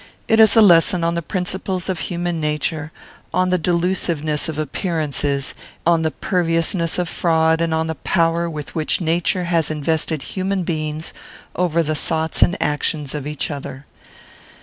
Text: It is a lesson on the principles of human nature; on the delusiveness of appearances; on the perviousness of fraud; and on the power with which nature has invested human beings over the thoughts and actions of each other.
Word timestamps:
It 0.27 0.39
is 0.39 0.55
a 0.55 0.63
lesson 0.63 1.03
on 1.03 1.13
the 1.13 1.21
principles 1.21 1.87
of 1.87 1.99
human 1.99 2.39
nature; 2.39 2.91
on 3.31 3.51
the 3.51 3.59
delusiveness 3.59 4.49
of 4.49 4.57
appearances; 4.57 5.53
on 5.85 6.01
the 6.01 6.09
perviousness 6.09 6.97
of 6.97 7.07
fraud; 7.07 7.61
and 7.61 7.71
on 7.71 7.85
the 7.85 7.93
power 7.93 8.49
with 8.49 8.73
which 8.73 8.99
nature 8.99 9.43
has 9.43 9.69
invested 9.69 10.23
human 10.33 10.63
beings 10.63 11.13
over 11.55 11.83
the 11.83 11.93
thoughts 11.93 12.41
and 12.41 12.57
actions 12.59 13.13
of 13.13 13.27
each 13.27 13.51
other. 13.51 13.85